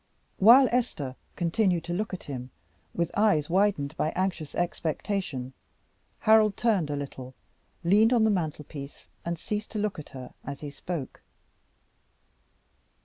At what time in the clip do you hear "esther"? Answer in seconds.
0.71-1.15